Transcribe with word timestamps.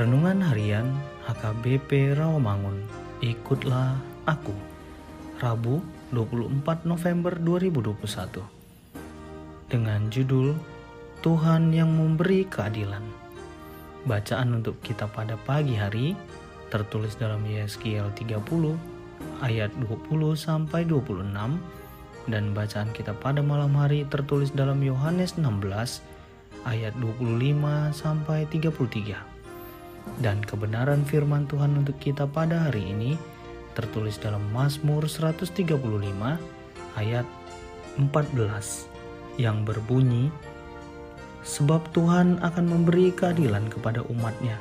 Harian 0.00 0.96
HKBP 1.28 2.16
Rawamangun. 2.16 2.80
Ikutlah 3.20 4.00
aku. 4.24 4.56
Rabu 5.44 5.84
24 6.08 6.88
November 6.88 7.36
2021. 7.36 8.40
Dengan 9.68 10.08
judul 10.08 10.56
Tuhan 11.20 11.76
yang 11.76 11.92
memberi 11.92 12.48
keadilan. 12.48 13.04
Bacaan 14.08 14.64
untuk 14.64 14.80
kita 14.80 15.04
pada 15.04 15.36
pagi 15.36 15.76
hari 15.76 16.16
tertulis 16.72 17.12
dalam 17.20 17.44
Yeskiel 17.44 18.08
30 18.16 18.40
ayat 19.44 19.68
20 19.84 20.32
sampai 20.32 20.88
26 20.88 21.28
dan 22.24 22.56
bacaan 22.56 22.88
kita 22.96 23.12
pada 23.20 23.44
malam 23.44 23.76
hari 23.76 24.08
tertulis 24.08 24.48
dalam 24.56 24.80
Yohanes 24.80 25.36
16 25.36 26.00
ayat 26.64 26.96
25 26.96 27.92
sampai 27.92 28.48
33. 28.48 29.39
Dan 30.18 30.42
kebenaran 30.42 31.06
firman 31.06 31.46
Tuhan 31.46 31.78
untuk 31.78 31.94
kita 32.02 32.26
pada 32.26 32.66
hari 32.66 32.90
ini 32.90 33.14
tertulis 33.78 34.18
dalam 34.18 34.42
Mazmur 34.50 35.06
135 35.06 35.70
ayat 36.98 37.26
14 38.00 39.38
yang 39.38 39.62
berbunyi 39.62 40.34
Sebab 41.40 41.96
Tuhan 41.96 42.36
akan 42.44 42.66
memberi 42.68 43.16
keadilan 43.16 43.72
kepada 43.72 44.04
umatnya 44.12 44.60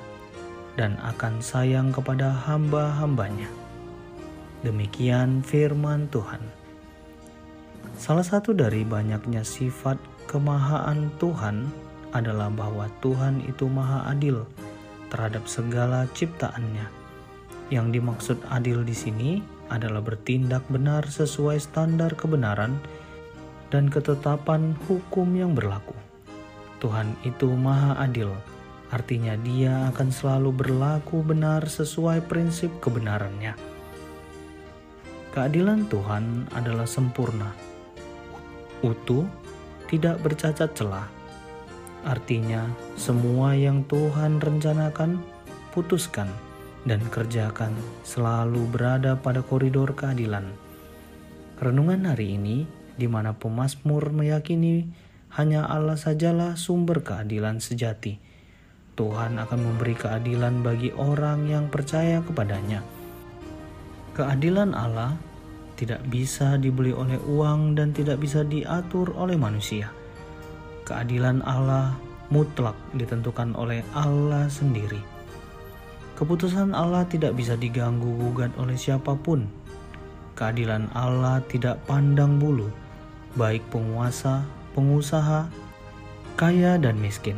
dan 0.79 0.95
akan 1.03 1.43
sayang 1.43 1.91
kepada 1.91 2.31
hamba-hambanya. 2.47 3.51
Demikian 4.63 5.43
firman 5.43 6.07
Tuhan. 6.07 6.39
Salah 7.99 8.23
satu 8.23 8.55
dari 8.55 8.87
banyaknya 8.87 9.43
sifat 9.43 9.99
kemahaan 10.31 11.11
Tuhan 11.19 11.67
adalah 12.15 12.47
bahwa 12.47 12.87
Tuhan 13.03 13.43
itu 13.43 13.67
maha 13.67 14.07
adil 14.07 14.47
terhadap 15.09 15.45
segala 15.49 16.05
ciptaannya. 16.13 16.87
Yang 17.69 17.87
dimaksud 18.01 18.37
adil 18.49 18.81
di 18.81 18.95
sini 18.97 19.31
adalah 19.69 20.01
bertindak 20.01 20.65
benar 20.69 21.05
sesuai 21.05 21.61
standar 21.61 22.17
kebenaran 22.17 22.81
dan 23.69 23.89
ketetapan 23.93 24.73
hukum 24.89 25.29
yang 25.37 25.53
berlaku. 25.53 25.93
Tuhan 26.81 27.13
itu 27.21 27.45
maha 27.53 27.99
adil, 28.01 28.33
artinya 28.89 29.37
dia 29.45 29.93
akan 29.93 30.09
selalu 30.09 30.49
berlaku 30.65 31.21
benar 31.21 31.69
sesuai 31.69 32.25
prinsip 32.25 32.73
kebenarannya. 32.81 33.53
Keadilan 35.29 35.85
Tuhan 35.85 36.49
adalah 36.57 36.89
sempurna, 36.89 37.53
utuh, 38.81 39.29
tidak 39.85 40.17
bercacat 40.25 40.73
celah, 40.73 41.05
Artinya, 42.07 42.63
semua 42.95 43.51
yang 43.59 43.83
Tuhan 43.83 44.39
rencanakan, 44.39 45.19
putuskan, 45.75 46.31
dan 46.87 47.03
kerjakan 47.11 47.75
selalu 48.07 48.63
berada 48.71 49.19
pada 49.19 49.43
koridor 49.43 49.91
keadilan. 49.91 50.47
Renungan 51.59 52.07
hari 52.07 52.39
ini, 52.39 52.63
di 52.95 53.07
mana 53.11 53.35
pemazmur 53.35 54.15
meyakini 54.15 54.87
hanya 55.35 55.67
Allah 55.67 55.99
sajalah 55.99 56.55
sumber 56.55 57.03
keadilan 57.03 57.59
sejati. 57.59 58.15
Tuhan 58.95 59.35
akan 59.35 59.59
memberi 59.59 59.95
keadilan 59.95 60.63
bagi 60.63 60.95
orang 60.95 61.51
yang 61.51 61.67
percaya 61.67 62.23
kepadanya. 62.23 62.79
Keadilan 64.15 64.71
Allah 64.75 65.15
tidak 65.75 66.03
bisa 66.11 66.59
dibeli 66.59 66.91
oleh 66.91 67.19
uang 67.23 67.75
dan 67.79 67.95
tidak 67.95 68.19
bisa 68.19 68.43
diatur 68.43 69.15
oleh 69.15 69.39
manusia 69.39 69.98
keadilan 70.89 71.45
Allah 71.45 71.93
mutlak 72.33 72.73
ditentukan 72.97 73.53
oleh 73.53 73.85
Allah 73.93 74.49
sendiri. 74.49 74.97
Keputusan 76.17 76.73
Allah 76.73 77.05
tidak 77.05 77.37
bisa 77.37 77.53
diganggu 77.53 78.09
gugat 78.17 78.49
oleh 78.57 78.73
siapa 78.73 79.13
pun. 79.13 79.45
Keadilan 80.33 80.89
Allah 80.97 81.45
tidak 81.45 81.77
pandang 81.85 82.41
bulu, 82.41 82.73
baik 83.37 83.61
penguasa, 83.69 84.41
pengusaha, 84.73 85.45
kaya 86.33 86.81
dan 86.81 86.97
miskin. 86.97 87.37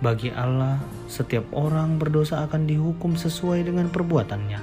Bagi 0.00 0.32
Allah, 0.32 0.80
setiap 1.06 1.44
orang 1.52 2.00
berdosa 2.00 2.48
akan 2.48 2.66
dihukum 2.66 3.14
sesuai 3.14 3.68
dengan 3.68 3.92
perbuatannya. 3.92 4.58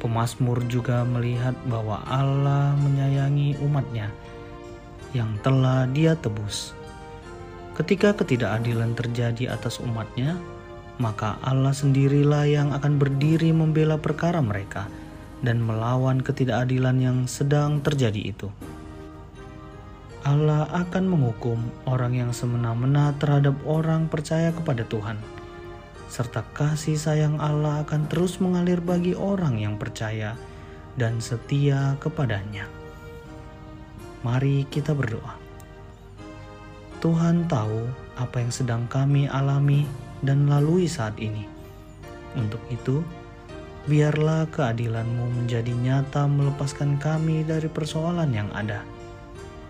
Pemasmur 0.00 0.64
juga 0.72 1.04
melihat 1.04 1.52
bahwa 1.68 2.00
Allah 2.08 2.72
menyayangi 2.80 3.60
umatnya 3.60 4.08
yang 5.12 5.36
telah 5.44 5.84
dia 5.90 6.16
tebus. 6.16 6.79
Ketika 7.80 8.12
ketidakadilan 8.12 8.92
terjadi 8.92 9.56
atas 9.56 9.80
umatnya, 9.80 10.36
maka 11.00 11.40
Allah 11.40 11.72
sendirilah 11.72 12.44
yang 12.44 12.76
akan 12.76 13.00
berdiri 13.00 13.56
membela 13.56 13.96
perkara 13.96 14.44
mereka 14.44 14.84
dan 15.40 15.64
melawan 15.64 16.20
ketidakadilan 16.20 17.00
yang 17.00 17.18
sedang 17.24 17.80
terjadi 17.80 18.36
itu. 18.36 18.52
Allah 20.28 20.68
akan 20.76 21.08
menghukum 21.08 21.56
orang 21.88 22.20
yang 22.20 22.36
semena-mena 22.36 23.16
terhadap 23.16 23.56
orang 23.64 24.12
percaya 24.12 24.52
kepada 24.52 24.84
Tuhan, 24.84 25.16
serta 26.12 26.44
kasih 26.52 27.00
sayang 27.00 27.40
Allah 27.40 27.80
akan 27.80 28.12
terus 28.12 28.44
mengalir 28.44 28.84
bagi 28.84 29.16
orang 29.16 29.56
yang 29.56 29.80
percaya 29.80 30.36
dan 31.00 31.16
setia 31.24 31.96
kepadanya. 31.96 32.68
Mari 34.20 34.68
kita 34.68 34.92
berdoa. 34.92 35.49
Tuhan 37.00 37.48
tahu 37.48 37.88
apa 38.20 38.44
yang 38.44 38.52
sedang 38.52 38.84
kami 38.92 39.24
alami 39.24 39.88
dan 40.20 40.44
lalui 40.44 40.84
saat 40.84 41.16
ini. 41.16 41.48
Untuk 42.36 42.60
itu, 42.68 43.00
biarlah 43.88 44.44
keadilan-Mu 44.52 45.40
menjadi 45.40 45.72
nyata 45.72 46.28
melepaskan 46.28 47.00
kami 47.00 47.42
dari 47.48 47.72
persoalan 47.72 48.28
yang 48.36 48.52
ada. 48.52 48.84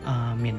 Amin. 0.02 0.58